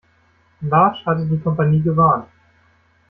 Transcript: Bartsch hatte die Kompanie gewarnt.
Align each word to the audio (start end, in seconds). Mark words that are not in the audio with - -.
Bartsch 0.61 1.05
hatte 1.05 1.27
die 1.27 1.37
Kompanie 1.37 1.79
gewarnt. 1.79 2.25